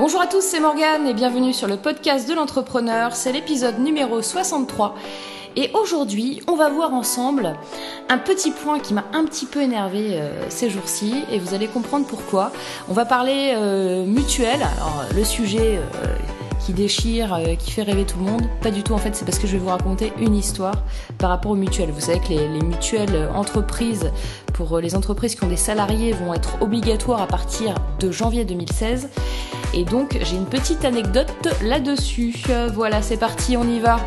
Bonjour 0.00 0.22
à 0.22 0.26
tous, 0.26 0.40
c'est 0.40 0.60
Morgane 0.60 1.06
et 1.06 1.12
bienvenue 1.12 1.52
sur 1.52 1.68
le 1.68 1.76
podcast 1.76 2.26
de 2.26 2.32
l'entrepreneur. 2.32 3.14
C'est 3.14 3.32
l'épisode 3.32 3.78
numéro 3.80 4.22
63. 4.22 4.94
Et 5.56 5.70
aujourd'hui, 5.74 6.40
on 6.48 6.56
va 6.56 6.70
voir 6.70 6.94
ensemble 6.94 7.54
un 8.08 8.16
petit 8.16 8.50
point 8.50 8.78
qui 8.78 8.94
m'a 8.94 9.04
un 9.12 9.26
petit 9.26 9.44
peu 9.44 9.60
énervé 9.60 10.12
euh, 10.12 10.48
ces 10.48 10.70
jours-ci 10.70 11.22
et 11.30 11.38
vous 11.38 11.52
allez 11.52 11.66
comprendre 11.66 12.06
pourquoi. 12.06 12.50
On 12.88 12.94
va 12.94 13.04
parler 13.04 13.52
euh, 13.54 14.06
mutuel. 14.06 14.62
Alors 14.62 15.04
le 15.14 15.22
sujet 15.22 15.76
euh, 15.76 16.16
qui 16.64 16.72
déchire, 16.72 17.38
qui 17.58 17.70
fait 17.70 17.82
rêver 17.82 18.06
tout 18.06 18.20
le 18.20 18.24
monde, 18.24 18.48
pas 18.62 18.70
du 18.70 18.82
tout 18.82 18.94
en 18.94 18.98
fait, 18.98 19.14
c'est 19.14 19.26
parce 19.26 19.38
que 19.38 19.46
je 19.46 19.52
vais 19.52 19.58
vous 19.58 19.68
raconter 19.68 20.14
une 20.18 20.34
histoire 20.34 20.76
par 21.18 21.28
rapport 21.28 21.52
aux 21.52 21.56
mutuelles. 21.56 21.90
Vous 21.90 22.00
savez 22.00 22.20
que 22.20 22.28
les 22.30 22.62
mutuelles 22.62 23.28
entreprises 23.34 24.10
euh, 24.60 24.80
les 24.80 24.94
entreprises 24.94 25.34
qui 25.34 25.44
ont 25.44 25.48
des 25.48 25.56
salariés 25.56 26.12
vont 26.12 26.34
être 26.34 26.60
obligatoires 26.60 27.22
à 27.22 27.26
partir 27.26 27.74
de 27.98 28.10
janvier 28.10 28.44
2016. 28.44 29.08
Et 29.74 29.84
donc 29.84 30.18
j'ai 30.22 30.36
une 30.36 30.46
petite 30.46 30.84
anecdote 30.84 31.32
là-dessus. 31.62 32.34
Voilà, 32.72 33.02
c'est 33.02 33.16
parti, 33.18 33.56
on 33.56 33.64
y 33.64 33.78
va. 33.78 34.00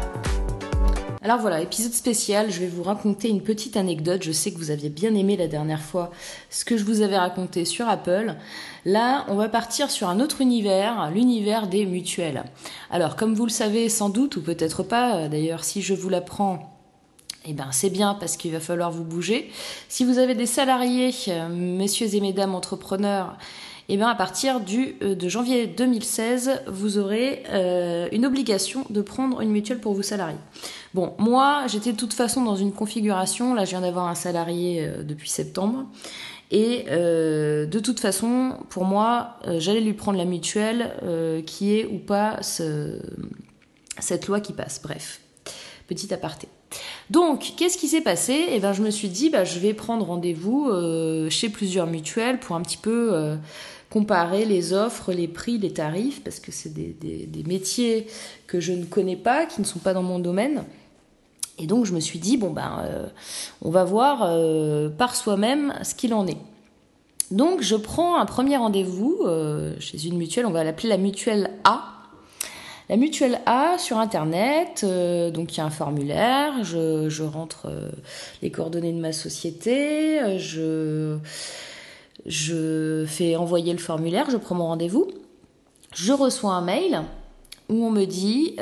Alors 1.26 1.40
voilà, 1.40 1.62
épisode 1.62 1.94
spécial, 1.94 2.52
je 2.52 2.60
vais 2.60 2.68
vous 2.68 2.84
raconter 2.84 3.30
une 3.30 3.42
petite 3.42 3.78
anecdote. 3.78 4.22
Je 4.24 4.34
sais 4.34 4.52
que 4.52 4.58
vous 4.58 4.72
aviez 4.72 4.90
bien 4.90 5.16
aimé 5.16 5.38
la 5.38 5.48
dernière 5.48 5.82
fois 5.82 6.12
ce 6.50 6.66
que 6.66 6.76
je 6.76 6.84
vous 6.84 7.02
avais 7.02 7.18
raconté 7.18 7.64
sur 7.64 7.88
Apple. 7.88 8.36
Là, 8.84 9.24
on 9.30 9.36
va 9.36 9.48
partir 9.48 9.90
sur 9.90 10.10
un 10.10 10.20
autre 10.20 10.42
univers, 10.42 11.10
l'univers 11.14 11.68
des 11.68 11.86
mutuelles. 11.86 12.44
Alors, 12.92 13.16
comme 13.16 13.36
vous 13.36 13.46
le 13.46 13.52
savez 13.52 13.88
sans 13.88 14.10
doute, 14.10 14.36
ou 14.36 14.42
peut-être 14.42 14.84
pas, 14.84 15.30
d'ailleurs 15.30 15.64
si 15.64 15.82
je 15.82 15.94
vous 15.94 16.10
l'apprends, 16.10 16.73
eh 17.46 17.54
ben, 17.54 17.68
c'est 17.72 17.90
bien 17.90 18.14
parce 18.14 18.38
qu'il 18.38 18.52
va 18.52 18.60
falloir 18.60 18.92
vous 18.92 19.04
bouger. 19.04 19.52
Si 19.90 20.06
vous 20.06 20.18
avez 20.18 20.36
des 20.36 20.46
salariés, 20.46 21.12
messieurs 21.50 22.14
et 22.14 22.22
mesdames 22.22 22.56
entrepreneurs, 22.56 23.38
eh 23.90 23.98
bien 23.98 24.08
à 24.08 24.16
partir 24.16 24.62
du, 24.62 24.96
euh, 25.02 25.14
de 25.14 25.28
janvier 25.28 25.68
2016, 25.68 26.62
vous 26.68 26.98
aurez 26.98 27.44
euh, 27.50 28.08
une 28.14 28.26
obligation 28.26 28.86
de 28.90 29.02
prendre 29.02 29.42
une 29.42 29.52
mutuelle 29.52 29.80
pour 29.80 29.94
vos 29.94 30.02
salariés. 30.02 30.38
Bon, 30.94 31.14
moi, 31.18 31.64
j'étais 31.68 31.92
de 31.92 31.98
toute 31.98 32.14
façon 32.14 32.44
dans 32.44 32.56
une 32.56 32.72
configuration, 32.72 33.54
là 33.54 33.66
je 33.66 33.72
viens 33.72 33.82
d'avoir 33.82 34.08
un 34.08 34.16
salarié 34.16 34.86
euh, 34.86 35.04
depuis 35.04 35.30
septembre, 35.30 35.86
et 36.54 36.86
euh, 36.90 37.66
de 37.66 37.80
toute 37.80 38.00
façon, 38.00 38.58
pour 38.70 38.86
moi, 38.86 39.38
euh, 39.48 39.60
j'allais 39.60 39.82
lui 39.82 39.94
prendre 39.94 40.20
la 40.20 40.26
mutuelle, 40.26 40.92
euh, 41.02 41.42
qui 41.42 41.76
est 41.76 41.86
ou 41.86 41.98
pas 41.98 42.44
ce, 42.44 43.00
cette 43.98 44.28
loi 44.28 44.40
qui 44.40 44.54
passe. 44.54 44.80
Bref, 44.84 45.20
petit 45.88 46.14
aparté. 46.14 46.48
Donc, 47.10 47.54
qu'est-ce 47.58 47.78
qui 47.78 47.88
s'est 47.88 48.02
passé? 48.02 48.46
Eh 48.50 48.60
ben, 48.60 48.74
je 48.74 48.82
me 48.82 48.90
suis 48.90 49.10
dit, 49.10 49.30
bah, 49.30 49.44
je 49.44 49.60
vais 49.60 49.74
prendre 49.74 50.06
rendez-vous 50.06 50.70
euh, 50.70 51.30
chez 51.30 51.50
plusieurs 51.50 51.88
mutuelles 51.88 52.40
pour 52.40 52.56
un 52.56 52.62
petit 52.62 52.78
peu 52.78 53.10
euh, 53.14 53.36
comparer 53.90 54.46
les 54.46 54.74
offres, 54.74 55.12
les 55.12 55.28
prix, 55.28 55.58
les 55.58 55.74
tarifs, 55.74 56.24
parce 56.24 56.40
que 56.40 56.52
c'est 56.52 56.74
des, 56.74 57.44
métiers 57.46 58.08
que 58.48 58.60
je 58.60 58.74
ne 58.74 58.86
connais 58.86 59.18
pas, 59.18 59.46
qui 59.46 59.62
ne 59.62 59.66
sont 59.66 59.80
pas 59.80 59.94
dans 59.94 60.04
mon 60.04 60.20
domaine. 60.20 60.64
Et 61.60 61.68
donc, 61.68 61.86
je 61.86 61.94
me 61.94 62.00
suis 62.00 62.20
dit, 62.20 62.38
bon, 62.38 62.52
ben, 62.52 62.82
euh, 62.86 63.08
on 63.62 63.70
va 63.70 63.84
voir 63.84 64.20
par 64.98 65.16
soi-même 65.16 65.74
ce 65.84 65.94
qu'il 65.94 66.14
en 66.14 66.26
est. 66.26 66.38
Donc, 67.32 67.62
je 67.62 67.76
prends 67.76 68.18
un 68.18 68.26
premier 68.26 68.58
rendez-vous 68.58 69.26
chez 69.80 70.06
une 70.08 70.18
mutuelle, 70.18 70.46
on 70.46 70.52
va 70.52 70.64
l'appeler 70.64 70.90
la 70.90 70.98
mutuelle 70.98 71.52
A. 71.64 71.93
La 72.90 72.98
mutuelle 72.98 73.40
A 73.46 73.78
sur 73.78 73.98
internet, 73.98 74.82
euh, 74.84 75.32
donc 75.32 75.54
il 75.54 75.60
y 75.60 75.62
a 75.62 75.66
un 75.66 75.70
formulaire, 75.70 76.64
je, 76.64 77.24
rentre 77.24 77.68
euh, 77.68 77.90
les 78.42 78.52
coordonnées 78.52 78.92
de 78.92 79.00
ma 79.00 79.14
société, 79.14 80.22
euh, 80.22 81.18
je, 82.26 83.06
fais 83.08 83.38
envoyer 83.38 83.72
le 83.72 83.80
formulaire, 83.80 84.30
je 84.30 84.38
prends 84.38 84.56
mon 84.56 84.68
rendez-vous, 84.68 85.08
je 85.96 86.12
reçois 86.12 86.54
un 86.54 86.62
mail 86.62 87.02
où 87.70 87.86
on 87.86 87.90
me 87.90 88.04
dit 88.04 88.56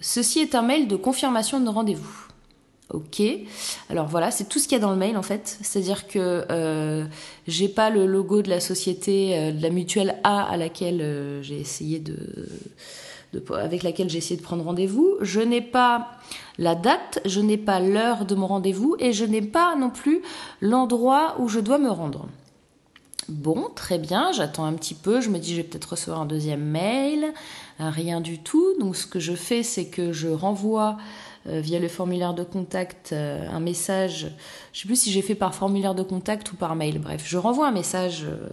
ceci 0.00 0.40
est 0.40 0.54
un 0.54 0.62
mail 0.62 0.86
de 0.86 0.96
confirmation 0.96 1.60
de 1.60 1.68
rendez-vous. 1.68 2.27
Ok. 2.90 3.22
Alors 3.90 4.06
voilà, 4.06 4.30
c'est 4.30 4.48
tout 4.48 4.58
ce 4.58 4.66
qu'il 4.66 4.78
y 4.78 4.80
a 4.80 4.82
dans 4.82 4.90
le 4.90 4.96
mail 4.96 5.18
en 5.18 5.22
fait. 5.22 5.58
C'est-à-dire 5.60 6.06
que 6.06 6.46
euh, 6.50 7.04
j'ai 7.46 7.68
pas 7.68 7.90
le 7.90 8.06
logo 8.06 8.40
de 8.40 8.48
la 8.48 8.60
société, 8.60 9.36
euh, 9.36 9.52
de 9.52 9.62
la 9.62 9.68
mutuelle 9.68 10.16
A 10.24 10.44
à 10.44 10.56
laquelle 10.56 11.02
euh, 11.02 11.42
j'ai 11.42 11.60
essayé 11.60 11.98
de, 11.98 12.16
avec 13.54 13.82
laquelle 13.82 14.08
j'ai 14.08 14.16
essayé 14.18 14.36
de 14.36 14.42
prendre 14.42 14.64
rendez-vous. 14.64 15.16
Je 15.20 15.40
n'ai 15.40 15.60
pas 15.60 16.12
la 16.56 16.74
date, 16.74 17.20
je 17.26 17.40
n'ai 17.40 17.58
pas 17.58 17.78
l'heure 17.78 18.24
de 18.24 18.34
mon 18.34 18.46
rendez-vous 18.46 18.96
et 18.98 19.12
je 19.12 19.26
n'ai 19.26 19.42
pas 19.42 19.76
non 19.76 19.90
plus 19.90 20.22
l'endroit 20.62 21.36
où 21.40 21.48
je 21.48 21.60
dois 21.60 21.78
me 21.78 21.90
rendre. 21.90 22.26
Bon, 23.28 23.68
très 23.74 23.98
bien, 23.98 24.32
j'attends 24.32 24.64
un 24.64 24.72
petit 24.72 24.94
peu, 24.94 25.20
je 25.20 25.28
me 25.28 25.38
dis 25.38 25.50
je 25.50 25.56
vais 25.56 25.62
peut-être 25.62 25.90
recevoir 25.90 26.22
un 26.22 26.24
deuxième 26.24 26.64
mail, 26.64 27.34
rien 27.78 28.22
du 28.22 28.38
tout. 28.38 28.72
Donc 28.80 28.96
ce 28.96 29.06
que 29.06 29.20
je 29.20 29.34
fais, 29.34 29.62
c'est 29.62 29.88
que 29.88 30.12
je 30.12 30.28
renvoie 30.28 30.96
via 31.48 31.78
le 31.78 31.88
formulaire 31.88 32.34
de 32.34 32.42
contact 32.42 33.12
euh, 33.12 33.46
un 33.50 33.60
message, 33.60 34.30
je 34.72 34.80
sais 34.80 34.86
plus 34.86 35.00
si 35.00 35.10
j'ai 35.10 35.22
fait 35.22 35.34
par 35.34 35.54
formulaire 35.54 35.94
de 35.94 36.02
contact 36.02 36.52
ou 36.52 36.56
par 36.56 36.74
mail, 36.76 36.98
bref, 36.98 37.22
je 37.24 37.38
renvoie 37.38 37.68
un 37.68 37.72
message 37.72 38.24
euh, 38.24 38.48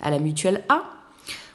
à 0.00 0.10
la 0.10 0.18
mutuelle 0.18 0.64
A 0.68 0.82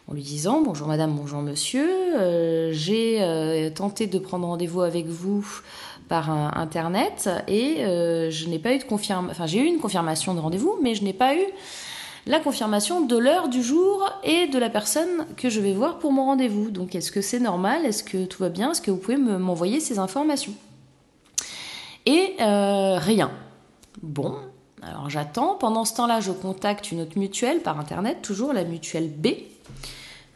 en 0.08 0.14
lui 0.14 0.24
disant 0.24 0.62
bonjour 0.62 0.88
madame, 0.88 1.16
bonjour 1.16 1.42
monsieur, 1.42 1.90
euh, 2.20 2.72
j'ai 2.74 3.22
euh, 3.22 3.70
tenté 3.70 4.08
de 4.08 4.20
prendre 4.20 4.48
rendez-vous 4.48 4.82
avec 4.82 5.08
vous 5.08 5.48
par 6.10 6.30
internet 6.30 7.30
et 7.48 7.86
euh, 7.86 8.30
je 8.30 8.50
n'ai 8.50 8.60
pas 8.60 8.74
eu 8.74 8.80
de 8.80 8.84
confirmation, 8.84 9.32
enfin 9.32 9.46
j'ai 9.46 9.60
eu 9.60 9.66
une 9.66 9.80
confirmation 9.80 10.34
de 10.34 10.40
rendez-vous, 10.40 10.78
mais 10.82 10.96
je 10.96 11.04
n'ai 11.04 11.14
pas 11.14 11.36
eu 11.36 11.46
la 12.28 12.40
confirmation 12.40 13.02
de 13.02 13.18
l'heure 13.18 13.48
du 13.48 13.64
jour 13.64 14.10
et 14.24 14.48
de 14.48 14.60
la 14.60 14.70
personne 14.70 15.26
que 15.38 15.50
je 15.50 15.60
vais 15.60 15.74
voir 15.74 16.00
pour 16.00 16.12
mon 16.12 16.26
rendez-vous. 16.26 16.70
Donc 16.70 16.94
est-ce 16.96 17.12
que 17.12 17.22
c'est 17.22 17.40
normal? 17.40 17.86
Est-ce 17.86 18.04
que 18.04 18.26
tout 18.26 18.44
va 18.44 18.50
bien? 18.50 18.72
Est-ce 18.72 18.82
que 18.82 18.92
vous 18.92 18.98
pouvez 18.98 19.18
m'envoyer 19.18 19.80
ces 19.80 19.98
informations? 19.98 20.54
Et 22.06 22.36
euh, 22.40 22.98
rien. 22.98 23.32
Bon, 24.02 24.36
alors 24.82 25.10
j'attends. 25.10 25.56
Pendant 25.56 25.86
ce 25.86 25.96
temps-là, 25.96 26.20
je 26.20 26.32
contacte 26.32 26.92
une 26.92 27.02
autre 27.02 27.18
mutuelle 27.18 27.60
par 27.60 27.80
internet, 27.80 28.22
toujours 28.22 28.54
la 28.54 28.64
mutuelle 28.64 29.10
B. 29.10 29.28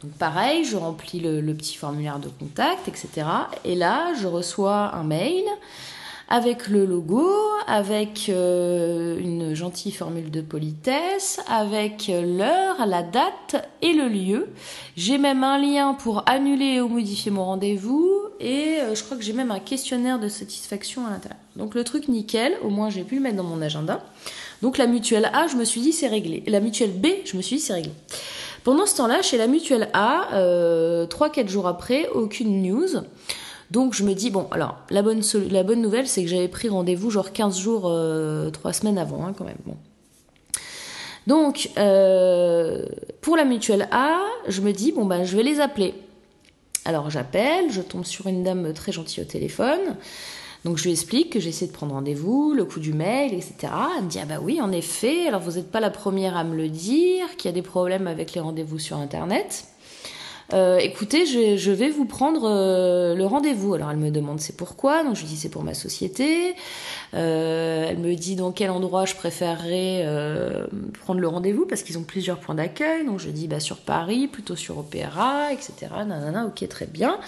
Donc 0.02 0.12
pareil, 0.12 0.64
je 0.64 0.76
remplis 0.76 1.20
le, 1.20 1.54
petit 1.54 1.76
formulaire 1.76 2.18
de 2.18 2.28
contact, 2.28 2.86
etc. 2.86 3.26
Et 3.64 3.74
là, 3.74 4.12
je 4.20 4.26
reçois 4.26 4.94
un 4.94 5.02
mail 5.02 5.44
avec 6.28 6.68
le 6.68 6.84
logo, 6.84 7.28
avec 7.66 8.28
euh, 8.28 9.18
une 9.18 9.54
gentille 9.54 9.92
formule 9.92 10.30
de 10.30 10.40
politesse, 10.40 11.40
avec 11.48 12.08
l'heure, 12.08 12.84
la 12.86 13.02
date 13.02 13.56
et 13.80 13.92
le 13.92 14.08
lieu. 14.08 14.48
J'ai 14.96 15.18
même 15.18 15.44
un 15.44 15.58
lien 15.58 15.94
pour 15.94 16.28
annuler 16.28 16.80
ou 16.80 16.88
modifier 16.88 17.30
mon 17.30 17.44
rendez-vous 17.44 18.25
et 18.40 18.78
euh, 18.80 18.94
je 18.94 19.02
crois 19.02 19.16
que 19.16 19.22
j'ai 19.22 19.32
même 19.32 19.50
un 19.50 19.58
questionnaire 19.58 20.18
de 20.18 20.28
satisfaction 20.28 21.06
à 21.06 21.10
l'intérieur. 21.10 21.38
Donc 21.56 21.74
le 21.74 21.84
truc 21.84 22.08
nickel, 22.08 22.54
au 22.62 22.70
moins 22.70 22.90
j'ai 22.90 23.04
pu 23.04 23.16
le 23.16 23.20
mettre 23.20 23.36
dans 23.36 23.44
mon 23.44 23.62
agenda. 23.62 24.04
Donc 24.62 24.78
la 24.78 24.86
mutuelle 24.86 25.30
A, 25.32 25.46
je 25.46 25.56
me 25.56 25.64
suis 25.64 25.80
dit 25.80 25.92
c'est 25.92 26.08
réglé. 26.08 26.42
La 26.46 26.60
mutuelle 26.60 26.92
B, 26.92 27.06
je 27.24 27.36
me 27.36 27.42
suis 27.42 27.56
dit 27.56 27.62
c'est 27.62 27.74
réglé. 27.74 27.92
Pendant 28.64 28.86
ce 28.86 28.96
temps-là, 28.96 29.22
chez 29.22 29.38
la 29.38 29.46
mutuelle 29.46 29.88
A, 29.92 30.34
euh, 30.34 31.06
3-4 31.06 31.48
jours 31.48 31.68
après, 31.68 32.08
aucune 32.08 32.62
news. 32.62 32.88
Donc 33.70 33.94
je 33.94 34.02
me 34.02 34.12
dis, 34.12 34.30
bon, 34.30 34.48
alors 34.50 34.76
la 34.90 35.02
bonne, 35.02 35.22
la 35.50 35.62
bonne 35.62 35.80
nouvelle, 35.80 36.08
c'est 36.08 36.22
que 36.22 36.28
j'avais 36.28 36.48
pris 36.48 36.68
rendez-vous 36.68 37.10
genre 37.10 37.32
15 37.32 37.58
jours, 37.58 37.84
euh, 37.86 38.50
3 38.50 38.72
semaines 38.72 38.98
avant, 38.98 39.24
hein, 39.24 39.34
quand 39.36 39.44
même. 39.44 39.58
Bon. 39.64 39.76
Donc, 41.26 41.70
euh, 41.76 42.86
pour 43.20 43.36
la 43.36 43.44
mutuelle 43.44 43.88
A, 43.90 44.18
je 44.48 44.60
me 44.60 44.72
dis, 44.72 44.92
bon, 44.92 45.04
ben, 45.04 45.24
je 45.24 45.36
vais 45.36 45.42
les 45.42 45.60
appeler. 45.60 45.94
Alors 46.86 47.10
j'appelle, 47.10 47.72
je 47.72 47.80
tombe 47.80 48.04
sur 48.04 48.28
une 48.28 48.44
dame 48.44 48.72
très 48.72 48.92
gentille 48.92 49.20
au 49.20 49.26
téléphone. 49.26 49.96
Donc 50.64 50.78
je 50.78 50.84
lui 50.84 50.92
explique 50.92 51.32
que 51.32 51.40
j'essaie 51.40 51.66
de 51.66 51.72
prendre 51.72 51.94
rendez-vous, 51.94 52.54
le 52.54 52.64
coût 52.64 52.78
du 52.78 52.92
mail, 52.92 53.34
etc. 53.34 53.72
Elle 53.98 54.04
me 54.04 54.08
dit 54.08 54.20
ah 54.22 54.24
bah 54.24 54.38
oui 54.40 54.60
en 54.60 54.70
effet. 54.70 55.26
Alors 55.26 55.40
vous 55.40 55.52
n'êtes 55.52 55.70
pas 55.70 55.80
la 55.80 55.90
première 55.90 56.36
à 56.36 56.44
me 56.44 56.56
le 56.56 56.68
dire, 56.68 57.36
qu'il 57.36 57.48
y 57.48 57.52
a 57.52 57.52
des 57.52 57.62
problèmes 57.62 58.06
avec 58.06 58.34
les 58.34 58.40
rendez-vous 58.40 58.78
sur 58.78 58.98
internet. 58.98 59.64
Euh, 60.52 60.78
écoutez, 60.78 61.26
je, 61.26 61.70
vais 61.70 61.90
vous 61.90 62.04
prendre 62.04 62.44
euh, 62.44 63.14
le 63.14 63.26
rendez-vous. 63.26 63.74
Alors 63.74 63.90
elle 63.90 63.96
me 63.96 64.10
demande 64.10 64.40
c'est 64.40 64.56
pourquoi, 64.56 65.02
donc 65.02 65.16
je 65.16 65.22
lui 65.22 65.28
dis 65.28 65.36
c'est 65.36 65.48
pour 65.48 65.64
ma 65.64 65.74
société. 65.74 66.54
Euh, 67.14 67.86
elle 67.88 67.98
me 67.98 68.14
dit 68.14 68.36
dans 68.36 68.52
quel 68.52 68.70
endroit 68.70 69.06
je 69.06 69.14
préférerais 69.14 70.06
prendre 71.02 71.20
le 71.20 71.28
rendez-vous? 71.28 71.66
Parce 71.66 71.82
qu'ils 71.82 71.98
ont 71.98 72.04
plusieurs 72.04 72.38
points 72.38 72.54
d'accueil. 72.54 73.04
Donc 73.04 73.18
je 73.18 73.30
dis 73.30 73.48
bah 73.48 73.60
sur 73.60 73.78
Paris, 73.78 74.28
plutôt 74.28 74.56
sur 74.56 74.78
Opéra, 74.78 75.52
etc. 75.52 75.74
Nanana, 76.06 76.46
ok 76.46 76.68
très 76.68 76.86
bien. 76.86 77.18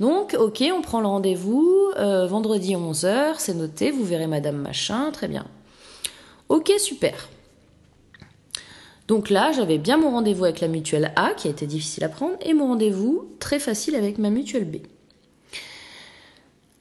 Donc 0.00 0.34
ok, 0.38 0.64
on 0.72 0.80
prend 0.80 1.00
le 1.00 1.06
rendez-vous 1.06 1.92
vendredi 1.96 2.74
11h, 2.74 3.34
c'est 3.38 3.54
noté. 3.54 3.90
Vous 3.90 4.04
verrez 4.04 4.26
Madame 4.26 4.56
Machin, 4.56 5.10
très 5.12 5.28
bien. 5.28 5.44
Ok 6.48 6.72
super. 6.78 7.28
Donc 9.06 9.28
là, 9.28 9.52
j'avais 9.52 9.78
bien 9.78 9.98
mon 9.98 10.10
rendez-vous 10.10 10.44
avec 10.44 10.60
la 10.60 10.68
mutuelle 10.68 11.12
A, 11.16 11.34
qui 11.34 11.48
a 11.48 11.50
été 11.50 11.66
difficile 11.66 12.04
à 12.04 12.08
prendre, 12.08 12.36
et 12.40 12.54
mon 12.54 12.68
rendez-vous 12.68 13.28
très 13.38 13.58
facile 13.58 13.96
avec 13.96 14.18
ma 14.18 14.30
mutuelle 14.30 14.64
B. 14.64 14.76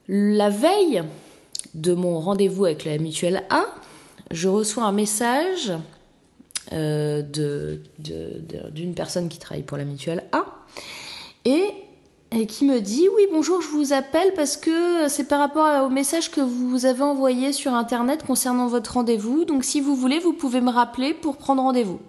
La 0.08 0.50
veille 0.50 1.04
de 1.74 1.94
mon 1.94 2.20
rendez-vous 2.20 2.66
avec 2.66 2.86
la 2.86 2.98
mutuelle 2.98 3.44
A, 3.50 3.66
je 4.32 4.48
reçois 4.48 4.84
un 4.84 4.92
message 4.92 5.74
euh, 6.72 7.22
d'une 8.02 8.94
personne 8.96 9.28
qui 9.28 9.38
travaille 9.38 9.64
pour 9.64 9.78
la 9.78 9.86
mutuelle 9.86 10.24
A, 10.32 10.46
et 11.46 11.66
qui 12.48 12.66
me 12.66 12.80
dit 12.80 13.08
oui 13.16 13.28
bonjour 13.32 13.62
je 13.62 13.68
vous 13.68 13.94
appelle 13.94 14.34
parce 14.34 14.58
que 14.58 15.08
c'est 15.08 15.28
par 15.28 15.40
rapport 15.40 15.86
au 15.86 15.90
message 15.90 16.32
que 16.32 16.42
vous 16.42 16.86
avez 16.88 17.04
envoyé 17.04 17.54
sur 17.54 17.74
internet 17.74 18.26
concernant 18.26 18.68
votre 18.68 18.94
rendez-vous 18.94 19.46
donc 19.46 19.64
si 19.64 19.82
vous 19.82 19.96
voulez 19.96 20.18
vous 20.18 20.34
pouvez 20.34 20.60
me 20.60 20.72
rappeler 20.72 21.14
pour 21.14 21.38
prendre 21.38 21.62
rendez-vous. 21.62 22.00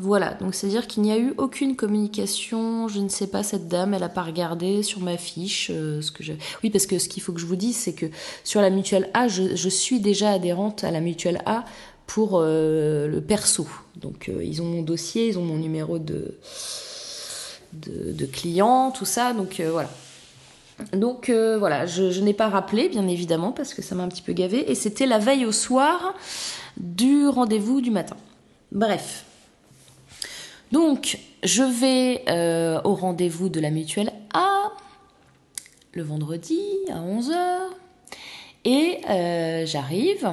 Voilà, 0.00 0.34
donc 0.34 0.54
c'est-à-dire 0.54 0.86
qu'il 0.86 1.02
n'y 1.02 1.10
a 1.10 1.18
eu 1.18 1.34
aucune 1.38 1.74
communication, 1.74 2.86
je 2.86 3.00
ne 3.00 3.08
sais 3.08 3.26
pas, 3.26 3.42
cette 3.42 3.66
dame, 3.66 3.94
elle 3.94 4.00
n'a 4.00 4.08
pas 4.08 4.22
regardé 4.22 4.84
sur 4.84 5.00
ma 5.00 5.16
fiche 5.16 5.72
euh, 5.74 6.00
ce 6.00 6.12
que 6.12 6.22
je... 6.22 6.34
Oui, 6.62 6.70
parce 6.70 6.86
que 6.86 7.00
ce 7.00 7.08
qu'il 7.08 7.20
faut 7.20 7.32
que 7.32 7.40
je 7.40 7.46
vous 7.46 7.56
dise, 7.56 7.76
c'est 7.76 7.94
que 7.94 8.06
sur 8.44 8.60
la 8.60 8.70
mutuelle 8.70 9.10
A, 9.12 9.26
je, 9.26 9.68
suis 9.68 9.98
déjà 9.98 10.30
adhérente 10.30 10.84
à 10.84 10.92
la 10.92 11.00
mutuelle 11.00 11.42
A 11.46 11.64
pour 12.06 12.34
euh, 12.34 13.08
le 13.08 13.20
perso. 13.20 13.66
Donc 13.96 14.28
euh, 14.28 14.44
ils 14.44 14.62
ont 14.62 14.66
mon 14.66 14.82
dossier, 14.82 15.26
ils 15.26 15.36
ont 15.36 15.44
mon 15.44 15.58
numéro 15.58 15.98
de, 15.98 16.38
de, 17.72 18.26
client, 18.26 18.92
tout 18.92 19.04
ça, 19.04 19.32
donc 19.32 19.60
voilà. 19.60 19.90
Donc 20.92 21.28
voilà, 21.28 21.86
je, 21.86 22.12
je 22.12 22.20
n'ai 22.20 22.34
pas 22.34 22.48
rappelé, 22.48 22.88
bien 22.88 23.08
évidemment, 23.08 23.50
parce 23.50 23.74
que 23.74 23.82
ça 23.82 23.96
m'a 23.96 24.04
un 24.04 24.08
petit 24.08 24.22
peu 24.22 24.32
gavé, 24.32 24.70
et 24.70 24.76
c'était 24.76 25.06
la 25.06 25.18
veille 25.18 25.44
au 25.44 25.50
soir 25.50 26.14
du 26.76 27.26
rendez-vous 27.26 27.80
du 27.80 27.90
matin. 27.90 28.16
Bref, 28.70 29.24
donc, 30.72 31.18
je 31.42 31.62
vais 31.62 32.24
euh, 32.28 32.80
au 32.84 32.94
rendez-vous 32.94 33.48
de 33.48 33.60
la 33.60 33.70
mutuelle 33.70 34.12
A 34.34 34.72
le 35.92 36.02
vendredi 36.02 36.60
à 36.90 37.00
11h 37.00 37.34
et 38.64 39.00
euh, 39.08 39.66
j'arrive. 39.66 40.30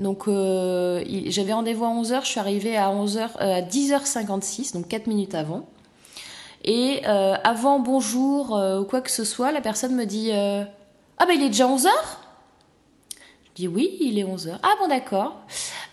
Donc, 0.00 0.28
euh, 0.28 1.04
j'avais 1.26 1.52
rendez-vous 1.52 1.84
à 1.84 1.88
11h, 1.88 2.22
je 2.22 2.28
suis 2.28 2.40
arrivée 2.40 2.76
à, 2.76 2.88
11h, 2.90 3.36
à 3.38 3.62
10h56, 3.62 4.74
donc 4.74 4.88
4 4.88 5.06
minutes 5.06 5.34
avant. 5.34 5.68
Et 6.64 7.04
avant 7.04 7.78
bonjour 7.78 8.50
ou 8.80 8.84
quoi 8.84 9.00
que 9.00 9.10
ce 9.10 9.24
soit, 9.24 9.52
la 9.52 9.60
personne 9.60 9.94
me 9.94 10.04
dit 10.04 10.32
Ah, 10.32 11.26
ben 11.26 11.34
il 11.34 11.42
est 11.42 11.48
déjà 11.48 11.68
11h 11.68 11.88
dis 13.58 13.68
oui, 13.68 13.96
il 14.00 14.18
est 14.18 14.24
11h. 14.24 14.58
Ah 14.62 14.74
bon, 14.78 14.88
d'accord. 14.88 15.36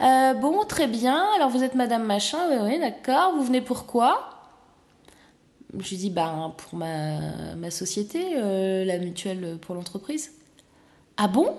Euh, 0.01 0.33
bon, 0.33 0.63
très 0.65 0.87
bien. 0.87 1.25
Alors 1.35 1.49
vous 1.49 1.63
êtes 1.63 1.75
Madame 1.75 2.03
Machin, 2.03 2.39
oui, 2.49 2.57
oui, 2.61 2.79
d'accord. 2.79 3.33
Vous 3.35 3.43
venez 3.43 3.61
pourquoi 3.61 4.29
Je 5.77 5.89
lui 5.89 5.97
dis, 5.97 6.09
ben, 6.09 6.53
pour 6.57 6.77
ma, 6.77 7.55
ma 7.55 7.71
société, 7.71 8.35
euh, 8.37 8.85
la 8.85 8.97
mutuelle 8.97 9.57
pour 9.61 9.75
l'entreprise. 9.75 10.31
Ah 11.17 11.27
bon? 11.27 11.55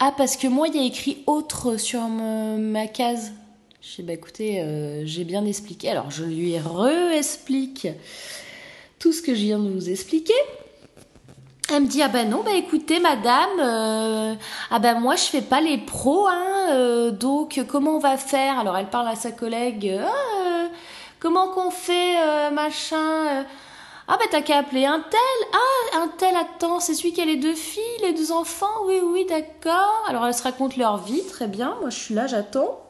Ah, 0.00 0.12
parce 0.16 0.36
que 0.36 0.46
moi, 0.46 0.68
il 0.68 0.76
y 0.76 0.78
a 0.78 0.86
écrit 0.86 1.22
autre 1.26 1.76
sur 1.76 2.02
ma 2.08 2.86
case. 2.86 3.32
Je 3.80 3.96
dis, 3.96 4.02
bah 4.02 4.12
écoutez, 4.12 4.60
euh, 4.60 5.06
j'ai 5.06 5.24
bien 5.24 5.44
expliqué. 5.44 5.88
Alors 5.88 6.10
je 6.10 6.24
lui 6.24 6.58
re-explique 6.58 7.88
tout 8.98 9.12
ce 9.12 9.22
que 9.22 9.34
je 9.34 9.40
viens 9.40 9.58
de 9.58 9.70
vous 9.70 9.88
expliquer. 9.88 10.34
Elle 11.70 11.82
me 11.82 11.86
dit 11.86 12.02
ah 12.02 12.08
ben 12.08 12.30
non 12.30 12.42
bah 12.42 12.54
écoutez 12.54 12.98
madame 12.98 13.60
euh, 13.60 14.34
ah 14.70 14.78
ben 14.78 14.98
moi 14.98 15.16
je 15.16 15.24
fais 15.24 15.42
pas 15.42 15.60
les 15.60 15.76
pros 15.76 16.26
hein 16.26 16.68
euh, 16.70 17.10
donc 17.10 17.60
comment 17.68 17.96
on 17.96 17.98
va 17.98 18.16
faire? 18.16 18.58
Alors 18.58 18.76
elle 18.78 18.88
parle 18.88 19.06
à 19.06 19.16
sa 19.16 19.32
collègue 19.32 20.00
ah, 20.02 20.68
comment 21.20 21.48
qu'on 21.48 21.70
fait 21.70 22.50
machin 22.52 23.44
ah 24.08 24.16
ben 24.18 24.26
t'as 24.30 24.40
qu'à 24.40 24.58
appeler 24.58 24.86
un 24.86 25.00
tel 25.00 25.48
ah 25.52 25.98
un 26.02 26.08
tel 26.16 26.34
attends 26.36 26.80
c'est 26.80 26.94
celui 26.94 27.12
qui 27.12 27.20
a 27.20 27.26
les 27.26 27.36
deux 27.36 27.54
filles 27.54 27.82
les 28.02 28.14
deux 28.14 28.32
enfants 28.32 28.86
oui 28.86 29.00
oui 29.04 29.26
d'accord. 29.26 30.04
Alors 30.08 30.26
elle 30.26 30.34
se 30.34 30.42
raconte 30.42 30.78
leur 30.78 30.96
vie 30.96 31.22
très 31.26 31.48
bien 31.48 31.76
moi 31.80 31.90
je 31.90 31.98
suis 31.98 32.14
là 32.14 32.26
j'attends 32.26 32.80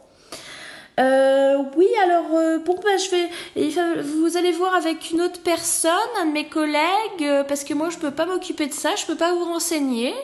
euh, 0.98 1.62
oui, 1.76 1.88
alors 2.02 2.34
euh, 2.34 2.58
bon, 2.58 2.74
bah, 2.82 2.96
je 2.96 3.10
vais. 3.10 4.02
Vous 4.02 4.36
allez 4.36 4.52
voir 4.52 4.74
avec 4.74 5.10
une 5.10 5.20
autre 5.20 5.40
personne, 5.42 5.92
un 6.20 6.26
de 6.26 6.32
mes 6.32 6.48
collègues, 6.48 7.22
euh, 7.22 7.44
parce 7.44 7.62
que 7.64 7.74
moi 7.74 7.88
je 7.90 7.98
peux 7.98 8.10
pas 8.10 8.26
m'occuper 8.26 8.66
de 8.66 8.72
ça, 8.72 8.96
je 8.96 9.06
peux 9.06 9.16
pas 9.16 9.32
vous 9.32 9.44
renseigner. 9.44 10.14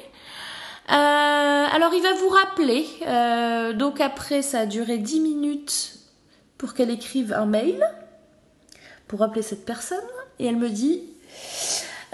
alors 0.88 1.94
il 1.94 2.03
va 2.03 2.15
vous 2.15 2.29
rappeler. 2.29 2.87
donc 3.75 4.00
après, 4.00 4.43
ça 4.43 4.61
a 4.61 4.67
duré 4.67 4.99
10 4.99 5.21
minutes 5.21 5.94
pour 6.59 6.75
qu'elle 6.75 6.91
écrive 6.91 7.32
un 7.32 7.47
mail 7.47 7.81
pour 9.06 9.20
rappeler 9.20 9.43
cette 9.43 9.65
personne, 9.65 9.99
et 10.38 10.47
elle 10.47 10.56
me 10.56 10.70
dit. 10.70 11.03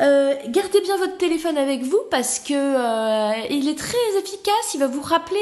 Gardez 0.00 0.80
bien 0.80 0.96
votre 0.96 1.16
téléphone 1.18 1.58
avec 1.58 1.82
vous 1.82 2.00
parce 2.10 2.38
que 2.38 3.50
il 3.52 3.68
est 3.68 3.78
très 3.78 4.18
efficace. 4.18 4.74
Il 4.74 4.80
va 4.80 4.86
vous 4.86 5.02
rappeler 5.02 5.38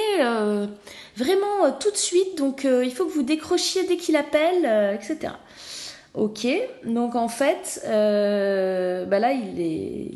vraiment 1.18 1.64
euh, 1.64 1.70
tout 1.78 1.90
de 1.90 1.96
suite, 1.96 2.38
donc 2.38 2.64
euh, 2.64 2.84
il 2.84 2.92
faut 2.92 3.04
que 3.04 3.12
vous 3.12 3.22
décrochiez 3.22 3.86
dès 3.86 3.96
qu'il 3.96 4.16
appelle, 4.16 4.64
euh, 4.64 4.94
etc. 4.94 5.34
Ok, 6.14 6.46
donc 6.84 7.14
en 7.14 7.28
fait, 7.28 7.80
bah 7.84 9.18
là 9.18 9.32
il 9.32 9.60
est, 9.60 10.10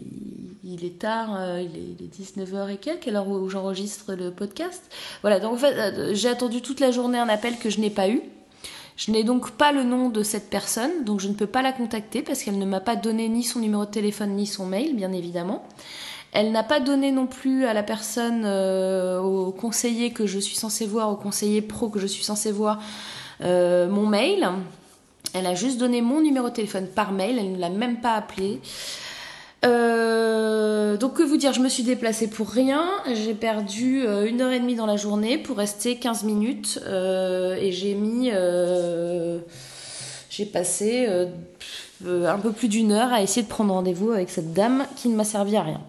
il 0.64 0.84
est 0.84 0.98
tard, 0.98 1.38
il, 1.60 2.04
est, 2.04 2.40
19h 2.40 2.70
et 2.70 2.76
quelques, 2.76 3.06
à 3.06 3.10
l'heure 3.12 3.28
où 3.28 3.48
j'enregistre 3.48 4.14
le 4.14 4.32
podcast. 4.32 4.82
Voilà, 5.20 5.38
donc 5.38 5.52
en 5.52 5.56
fait, 5.56 6.14
j'ai 6.14 6.28
attendu 6.28 6.60
toute 6.60 6.80
la 6.80 6.90
journée 6.90 7.18
un 7.18 7.28
appel 7.28 7.56
que 7.56 7.70
je 7.70 7.78
n'ai 7.78 7.90
pas 7.90 8.08
eu. 8.08 8.22
Je 8.96 9.10
n'ai 9.10 9.24
donc 9.24 9.52
pas 9.52 9.72
le 9.72 9.84
nom 9.84 10.10
de 10.10 10.22
cette 10.22 10.50
personne, 10.50 11.04
donc 11.04 11.20
je 11.20 11.28
ne 11.28 11.34
peux 11.34 11.46
pas 11.46 11.62
la 11.62 11.72
contacter 11.72 12.22
parce 12.22 12.42
qu'elle 12.42 12.58
ne 12.58 12.66
m'a 12.66 12.80
pas 12.80 12.96
donné 12.96 13.28
ni 13.28 13.42
son 13.42 13.58
numéro 13.58 13.84
de 13.84 13.90
téléphone 13.90 14.30
ni 14.36 14.46
son 14.46 14.66
mail, 14.66 14.94
bien 14.94 15.12
évidemment. 15.12 15.64
Elle 16.32 16.50
n'a 16.50 16.62
pas 16.62 16.80
donné 16.80 17.12
non 17.12 17.26
plus 17.26 17.66
à 17.66 17.74
la 17.74 17.82
personne, 17.82 18.42
euh, 18.44 19.20
au 19.20 19.52
conseiller 19.52 20.12
que 20.12 20.26
je 20.26 20.38
suis 20.38 20.56
censée 20.56 20.86
voir, 20.86 21.10
au 21.10 21.16
conseiller 21.16 21.60
pro 21.60 21.88
que 21.88 21.98
je 21.98 22.06
suis 22.06 22.24
censée 22.24 22.52
voir, 22.52 22.80
euh, 23.42 23.88
mon 23.88 24.06
mail. 24.06 24.48
Elle 25.34 25.46
a 25.46 25.54
juste 25.54 25.78
donné 25.78 26.00
mon 26.00 26.20
numéro 26.20 26.48
de 26.48 26.54
téléphone 26.54 26.86
par 26.86 27.12
mail, 27.12 27.38
elle 27.38 27.52
ne 27.52 27.58
l'a 27.58 27.70
même 27.70 28.00
pas 28.00 28.14
appelé. 28.14 28.60
Euh, 29.64 30.96
donc 30.96 31.14
que 31.14 31.22
vous 31.22 31.36
dire, 31.36 31.52
je 31.52 31.60
me 31.60 31.68
suis 31.68 31.82
déplacée 31.82 32.28
pour 32.28 32.48
rien, 32.50 32.88
j'ai 33.14 33.34
perdu 33.34 34.04
une 34.26 34.40
heure 34.40 34.52
et 34.52 34.60
demie 34.60 34.74
dans 34.74 34.86
la 34.86 34.96
journée 34.96 35.38
pour 35.38 35.56
rester 35.56 35.96
15 35.96 36.24
minutes 36.24 36.80
et 36.86 37.72
j'ai 37.72 37.94
mis, 37.94 38.30
j'ai 40.30 40.44
passé 40.46 41.08
un 42.06 42.38
peu 42.38 42.52
plus 42.52 42.68
d'une 42.68 42.92
heure 42.92 43.12
à 43.12 43.22
essayer 43.22 43.42
de 43.42 43.48
prendre 43.48 43.72
rendez-vous 43.72 44.10
avec 44.10 44.30
cette 44.30 44.52
dame 44.52 44.86
qui 44.96 45.08
ne 45.08 45.16
m'a 45.16 45.24
servi 45.24 45.56
à 45.56 45.62
rien. 45.62 45.80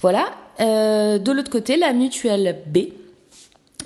Voilà. 0.00 0.30
Euh, 0.60 1.18
de 1.18 1.32
l'autre 1.32 1.50
côté, 1.50 1.76
la 1.76 1.92
mutuelle 1.92 2.62
B 2.66 2.78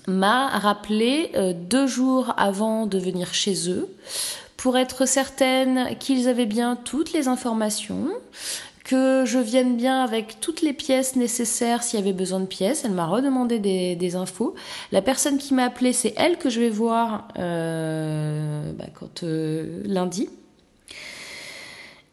m'a 0.07 0.49
rappelé 0.49 1.31
euh, 1.35 1.53
deux 1.55 1.87
jours 1.87 2.35
avant 2.37 2.87
de 2.87 2.99
venir 2.99 3.33
chez 3.33 3.71
eux 3.71 3.89
pour 4.57 4.77
être 4.77 5.07
certaine 5.07 5.97
qu'ils 5.99 6.29
avaient 6.29 6.47
bien 6.47 6.77
toutes 6.77 7.13
les 7.13 7.29
informations, 7.29 8.09
que 8.85 9.25
je 9.25 9.39
vienne 9.39 9.77
bien 9.77 10.05
avec 10.05 10.41
toutes 10.41 10.61
les 10.61 10.75
pièces 10.75 11.17
nécessaires 11.17 11.83
s'il 11.83 11.99
y 11.99 12.03
avait 12.03 12.13
besoin 12.13 12.41
de 12.41 12.47
pièces. 12.47 12.85
Elle 12.85 12.93
m'a 12.93 13.07
redemandé 13.07 13.59
des, 13.59 14.17
infos. 14.17 14.55
La 14.93 15.01
personne 15.01 15.39
qui 15.39 15.55
m'a 15.55 15.65
appelé, 15.65 15.93
c'est 15.93 16.13
elle 16.17 16.37
que 16.37 16.51
je 16.51 16.61
vais 16.61 16.69
voir 16.69 17.29
euh, 17.39 18.73
bah, 18.73 18.85
quand 18.95 19.25
lundi. 19.25 20.29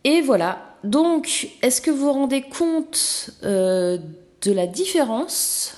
Et 0.03 0.21
voilà, 0.21 0.71
donc, 0.83 1.49
est-ce 1.61 1.81
que 1.81 1.91
vous 1.91 2.05
vous 2.05 2.13
rendez 2.13 2.41
compte 2.41 3.31
euh, 3.43 3.99
de 4.41 4.51
la 4.51 4.65
différence 4.65 5.75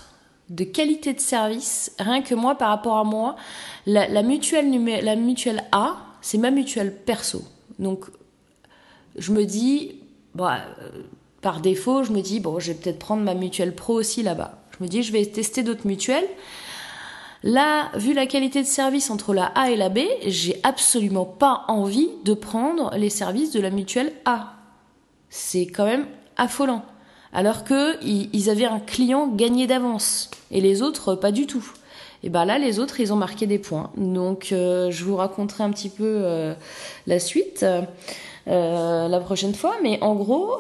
de 0.50 0.64
qualité 0.64 1.14
de 1.14 1.20
service? 1.20 1.92
Rien 2.00 2.22
que 2.22 2.36
moi, 2.36 2.56
par 2.56 2.70
rapport 2.70 2.98
à 2.98 3.04
moi, 3.04 3.36
la, 3.86 4.24
mutuelle, 4.24 4.72
la 5.04 5.16
mutuelle 5.16 5.64
A, 5.72 5.98
c'est 6.22 6.38
ma 6.38 6.52
mutuelle 6.52 6.96
perso. 6.96 7.44
Donc, 7.80 8.06
je 9.18 9.34
me 9.34 9.44
dis, 9.44 10.03
bah, 10.36 10.62
euh, 10.82 11.02
par 11.42 11.62
défaut, 11.62 12.04
je 12.04 12.12
me 12.12 12.22
dis, 12.22 12.40
bon, 12.40 12.60
je 12.60 12.72
vais 12.72 12.78
peut-être 12.78 13.00
prendre 13.00 13.24
ma 13.24 13.34
mutuelle 13.34 13.76
pro 13.76 13.94
aussi 13.94 14.24
là-bas. 14.24 14.64
Je 14.78 14.84
me 14.84 14.90
dis, 14.90 15.04
je 15.04 15.12
vais 15.12 15.26
tester 15.26 15.64
d'autres 15.64 15.88
mutuelles. 15.88 16.28
Là, 17.44 17.92
vu 17.96 18.14
la 18.14 18.26
qualité 18.26 18.62
de 18.62 18.68
service 18.68 19.10
entre 19.10 19.34
la 19.34 19.46
A 19.46 19.70
et 19.70 19.76
la 19.76 19.90
B, 19.90 20.00
j'ai 20.26 20.60
absolument 20.64 21.26
pas 21.26 21.66
envie 21.68 22.10
de 22.24 22.34
prendre 22.34 22.96
les 22.96 23.10
services 23.10 23.52
de 23.52 23.60
la 23.60 23.70
mutuelle 23.70 24.14
A 24.26 24.54
c'est 25.34 25.66
quand 25.66 25.86
même 25.86 26.06
affolant. 26.38 26.86
Alors 27.34 27.64
que 27.64 27.98
ils 28.06 28.50
avaient 28.52 28.66
un 28.66 28.80
client 28.80 29.28
gagné 29.28 29.66
d'avance 29.66 30.30
et 30.52 30.62
les 30.62 30.84
autres 30.84 31.16
pas 31.16 31.32
du 31.32 31.48
tout. 31.48 31.66
Et 32.22 32.30
ben 32.30 32.46
là, 32.46 32.60
les 32.60 32.80
autres, 32.80 33.00
ils 33.00 33.12
ont 33.12 33.18
marqué 33.18 33.48
des 33.48 33.58
points. 33.58 33.92
Donc, 33.98 34.52
euh, 34.52 34.92
je 34.92 35.04
vous 35.04 35.18
raconterai 35.18 35.64
un 35.64 35.72
petit 35.72 35.90
peu 35.90 36.06
euh, 36.06 36.54
la 37.06 37.20
suite 37.20 37.66
euh, 38.48 39.08
la 39.08 39.20
prochaine 39.20 39.54
fois. 39.54 39.76
Mais 39.82 39.98
en 40.02 40.16
gros, 40.16 40.58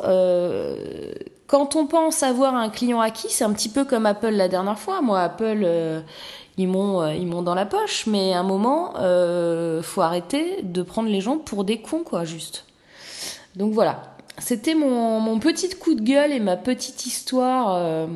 quand 1.47 1.75
on 1.75 1.87
pense 1.87 2.23
avoir 2.23 2.55
un 2.55 2.69
client 2.69 3.01
acquis, 3.01 3.29
c'est 3.29 3.43
un 3.43 3.53
petit 3.53 3.69
peu 3.69 3.85
comme 3.85 4.05
Apple 4.05 4.31
la 4.31 4.47
dernière 4.47 4.79
fois. 4.79 5.01
Moi, 5.01 5.21
Apple, 5.21 5.67
ils 6.57 6.67
m'ont 6.67 7.07
ils 7.09 7.27
m'ont 7.27 7.41
dans 7.41 7.55
la 7.55 7.65
poche. 7.65 8.07
Mais 8.07 8.33
à 8.33 8.39
un 8.39 8.43
moment, 8.43 8.93
faut 9.81 10.01
arrêter 10.01 10.61
de 10.63 10.81
prendre 10.81 11.09
les 11.09 11.21
gens 11.21 11.37
pour 11.37 11.63
des 11.63 11.81
cons, 11.81 12.03
quoi, 12.03 12.23
juste. 12.23 12.65
Donc 13.55 13.71
voilà 13.73 14.13
c'était 14.37 14.75
mon, 14.75 15.39
petit 15.39 15.69
coup 15.69 15.95
de 15.95 16.01
gueule 16.01 16.31
et 16.31 16.39
ma 16.39 16.57
petite 16.57 17.05
histoire 17.05 17.75
euh, 17.75 18.07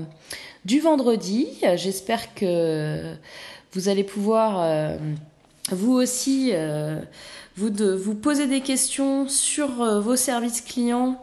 du 0.65 0.79
vendredi. 0.79 1.47
J'espère 1.75 2.33
que 2.33 3.13
vous 3.73 3.89
allez 3.89 4.03
pouvoir 4.03 4.59
euh, 4.61 4.97
vous 5.69 5.93
aussi, 5.93 6.53
vous, 7.55 7.69
de, 7.69 7.91
vous 7.91 8.15
posez 8.15 8.47
des 8.47 8.61
questions 8.61 9.27
sur 9.27 9.67
vos 10.01 10.15
services 10.15 10.61
clients 10.61 11.21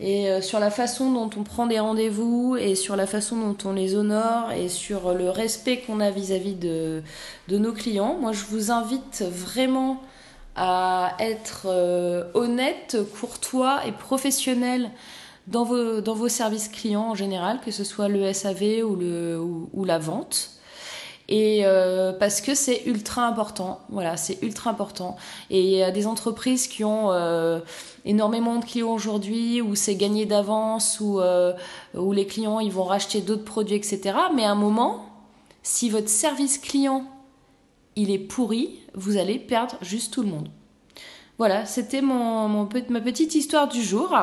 et 0.00 0.40
sur 0.40 0.58
la 0.58 0.70
façon 0.70 1.12
dont 1.12 1.30
on 1.36 1.42
prend 1.42 1.66
des 1.66 1.78
rendez-vous 1.78 2.56
et 2.56 2.74
sur 2.74 2.96
la 2.96 3.06
façon 3.06 3.36
dont 3.36 3.56
on 3.68 3.72
les 3.72 3.94
honore 3.94 4.50
et 4.52 4.68
sur 4.68 5.12
le 5.12 5.30
respect 5.30 5.82
qu'on 5.86 6.00
a 6.00 6.10
vis-à-vis 6.10 6.54
de, 6.54 7.02
nos 7.50 7.72
clients. 7.72 8.16
Moi, 8.20 8.32
je 8.32 8.44
vous 8.44 8.70
invite 8.70 9.22
vraiment 9.22 10.00
à 10.56 11.14
être 11.20 11.66
honnête, 12.34 12.96
courtois 13.20 13.86
et 13.86 13.92
professionnel 13.92 14.90
dans 15.46 15.64
vos, 15.64 16.28
services 16.28 16.68
clients 16.68 17.10
en 17.10 17.14
général, 17.14 17.60
que 17.64 17.70
ce 17.70 17.84
soit 17.84 18.08
le 18.08 18.32
SAV 18.32 18.82
ou, 18.84 19.84
la 19.84 19.98
vente. 19.98 20.50
Et 21.34 21.62
euh, 21.64 22.12
parce 22.12 22.42
que 22.42 22.54
c'est 22.54 22.82
ultra 22.84 23.26
important, 23.26 23.80
voilà, 23.88 24.18
c'est 24.18 24.42
ultra 24.42 24.68
important. 24.68 25.16
Et 25.48 25.62
il 25.62 25.70
y 25.70 25.82
a 25.82 25.90
des 25.90 26.06
entreprises 26.06 26.66
qui 26.66 26.84
ont 26.84 27.10
euh, 27.10 27.60
énormément 28.04 28.58
de 28.58 28.64
clients 28.66 28.92
aujourd'hui, 28.92 29.62
où 29.62 29.74
c'est 29.74 29.94
gagné 29.94 30.26
d'avance, 30.26 31.00
où, 31.00 31.20
euh, 31.20 31.54
les 32.12 32.26
clients 32.26 32.60
ils 32.60 32.70
vont 32.70 32.84
racheter 32.84 33.22
d'autres 33.22 33.46
produits, 33.46 33.76
etc. 33.76 34.14
Mais 34.34 34.44
à 34.44 34.50
un 34.50 34.54
moment, 34.54 35.06
si 35.62 35.88
votre 35.88 36.10
service 36.10 36.58
client 36.58 37.06
il 37.96 38.10
est 38.10 38.18
pourri, 38.18 38.80
vous 38.92 39.16
allez 39.16 39.38
perdre 39.38 39.76
juste 39.80 40.12
tout 40.12 40.20
le 40.20 40.28
monde. 40.28 40.50
Voilà, 41.38 41.64
c'était 41.64 42.02
ma 42.02 43.00
petite 43.00 43.34
histoire 43.34 43.68
du 43.68 43.82
jour. 43.82 44.14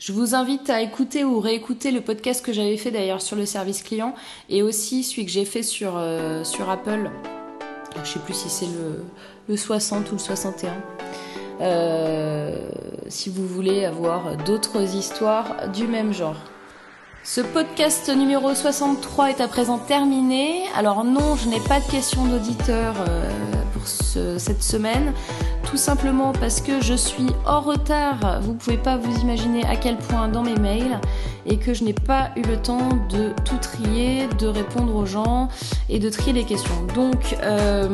Je 0.00 0.12
vous 0.12 0.34
invite 0.34 0.70
à 0.70 0.80
écouter 0.80 1.24
ou 1.24 1.40
réécouter 1.40 1.90
le 1.90 2.00
podcast 2.00 2.42
que 2.42 2.54
j'avais 2.54 2.78
fait 2.78 2.90
d'ailleurs 2.90 3.20
sur 3.20 3.36
le 3.36 3.44
service 3.44 3.82
client 3.82 4.14
et 4.48 4.62
aussi 4.62 5.04
celui 5.04 5.26
que 5.26 5.30
j'ai 5.30 5.44
fait 5.44 5.62
sur, 5.62 5.98
euh, 5.98 6.42
sur 6.42 6.70
Apple. 6.70 7.10
Je 8.02 8.08
sais 8.08 8.18
plus 8.20 8.32
si 8.32 8.48
c'est 8.48 8.64
le, 8.64 9.04
le 9.46 9.56
60 9.58 10.10
ou 10.10 10.14
le 10.14 10.18
61. 10.18 10.72
Euh, 11.60 12.56
si 13.08 13.28
vous 13.28 13.46
voulez 13.46 13.84
avoir 13.84 14.38
d'autres 14.38 14.96
histoires 14.96 15.68
du 15.68 15.86
même 15.86 16.14
genre. 16.14 16.46
Ce 17.22 17.42
podcast 17.42 18.08
numéro 18.08 18.54
63 18.54 19.28
est 19.28 19.42
à 19.42 19.48
présent 19.48 19.76
terminé. 19.76 20.62
Alors 20.74 21.04
non, 21.04 21.36
je 21.36 21.46
n'ai 21.46 21.60
pas 21.60 21.78
de 21.78 21.90
questions 21.90 22.24
d'auditeurs 22.24 22.94
euh, 23.06 23.30
pour 23.74 23.86
cette 23.86 24.62
semaine 24.62 25.12
tout 25.70 25.76
simplement 25.76 26.32
parce 26.32 26.60
que 26.60 26.82
je 26.82 26.94
suis 26.94 27.28
en 27.46 27.60
retard. 27.60 28.40
Vous 28.42 28.54
pouvez 28.54 28.76
pas 28.76 28.96
vous 28.96 29.16
imaginer 29.20 29.64
à 29.66 29.76
quel 29.76 29.96
point 29.96 30.26
dans 30.26 30.42
mes 30.42 30.56
mails 30.56 30.98
et 31.46 31.58
que 31.58 31.74
je 31.74 31.84
n'ai 31.84 31.92
pas 31.92 32.30
eu 32.36 32.42
le 32.42 32.56
temps 32.56 32.88
de 33.08 33.32
tout 33.44 33.56
trier, 33.58 34.26
de 34.40 34.48
répondre 34.48 34.94
aux 34.96 35.06
gens 35.06 35.48
et 35.88 36.00
de 36.00 36.10
trier 36.10 36.32
les 36.32 36.44
questions. 36.44 36.74
Donc, 36.94 37.36
euh, 37.42 37.88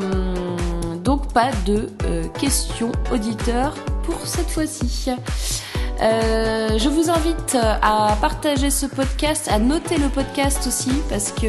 donc 1.05 1.33
pas 1.35 1.51
de 1.67 1.91
euh, 2.05 2.27
questions 2.41 2.93
auditeurs 3.13 3.75
pour 4.05 4.27
cette 4.27 4.49
fois-ci. 4.49 5.11
Euh, 6.01 6.79
je 6.79 6.89
vous 6.89 7.11
invite 7.11 7.59
à 7.83 8.17
partager 8.23 8.71
ce 8.71 8.87
podcast, 8.87 9.49
à 9.53 9.59
noter 9.59 9.99
le 9.99 10.09
podcast 10.09 10.67
aussi, 10.67 10.93
parce 11.11 11.31
que 11.31 11.49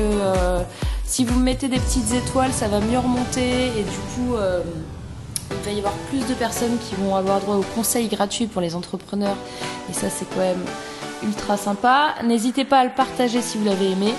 si 1.05 1.23
vous 1.23 1.39
me 1.39 1.43
mettez 1.45 1.69
des 1.69 1.79
petites 1.79 2.13
étoiles, 2.13 2.51
ça 2.51 2.67
va 2.67 2.81
mieux 2.81 2.99
remonter 2.99 3.67
et 3.67 3.83
du 3.83 3.97
coup, 4.13 4.35
il 5.51 5.65
va 5.65 5.71
y 5.71 5.77
avoir 5.79 5.93
plus 6.09 6.25
de 6.27 6.33
personnes 6.33 6.77
qui 6.79 6.95
vont 6.95 7.15
avoir 7.15 7.39
droit 7.39 7.55
aux 7.55 7.65
conseils 7.75 8.07
gratuits 8.07 8.47
pour 8.47 8.61
les 8.61 8.75
entrepreneurs. 8.75 9.37
Et 9.89 9.93
ça, 9.93 10.07
c'est 10.09 10.25
quand 10.29 10.39
même 10.39 10.63
ultra 11.23 11.57
sympa. 11.57 12.15
N'hésitez 12.23 12.65
pas 12.65 12.79
à 12.79 12.83
le 12.83 12.91
partager 12.91 13.41
si 13.41 13.57
vous 13.57 13.65
l'avez 13.65 13.91
aimé. 13.91 14.13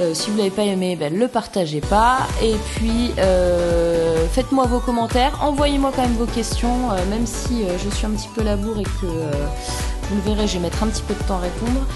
Euh, 0.00 0.12
si 0.12 0.30
vous 0.30 0.38
l'avez 0.38 0.50
pas 0.50 0.62
aimé, 0.62 0.96
ben, 0.96 1.16
le 1.16 1.28
partagez 1.28 1.80
pas. 1.80 2.18
Et 2.42 2.56
puis, 2.74 3.12
euh, 3.18 4.26
faites-moi 4.32 4.66
vos 4.66 4.80
commentaires. 4.80 5.38
Envoyez-moi 5.42 5.92
quand 5.94 6.02
même 6.02 6.16
vos 6.16 6.26
questions, 6.26 6.90
euh, 6.90 7.04
même 7.10 7.26
si 7.26 7.64
je 7.82 7.88
suis 7.94 8.06
un 8.06 8.10
petit 8.10 8.28
peu 8.34 8.42
labour 8.42 8.78
et 8.78 8.82
que 8.82 9.06
vous 9.06 10.16
le 10.16 10.22
verrez, 10.22 10.46
je 10.48 10.54
vais 10.54 10.60
mettre 10.60 10.82
un 10.82 10.88
petit 10.88 11.02
peu 11.02 11.14
de 11.14 11.22
temps 11.28 11.36
à 11.36 11.40
répondre. 11.40 11.86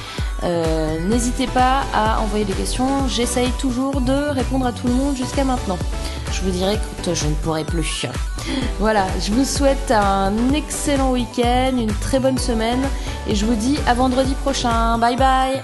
N'hésitez 1.09 1.47
pas 1.49 1.83
à 1.93 2.21
envoyer 2.21 2.45
des 2.45 2.53
questions. 2.53 3.09
J'essaye 3.09 3.51
toujours 3.59 4.01
de 4.01 4.31
répondre 4.31 4.67
à 4.67 4.73
tout 4.73 4.87
le 4.87 4.95
monde 4.95 5.17
jusqu'à 5.17 5.45
maintenant. 5.45 5.79
Je 6.33 6.43
vous 6.43 6.51
dirai 6.51 6.79
que 7.05 7.15
je 7.15 7.27
ne 7.27 7.35
pourrai 7.35 7.65
plus. 7.65 8.07
Voilà, 8.79 9.07
je 9.21 9.33
vous 9.33 9.45
souhaite 9.45 9.91
un 9.91 10.33
excellent 10.55 11.13
week-end, 11.13 11.73
une 11.77 11.93
très 11.93 12.21
bonne 12.21 12.39
semaine 12.39 12.83
et 13.29 13.35
je 13.35 13.45
vous 13.45 13.55
dis 13.55 13.79
à 13.87 13.95
vendredi 13.95 14.35
prochain. 14.35 14.99
Bye 14.99 15.17
bye 15.17 15.61